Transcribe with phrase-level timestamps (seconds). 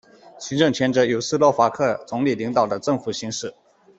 [0.39, 3.53] 行政权则由斯洛伐克总理领导的政府行使。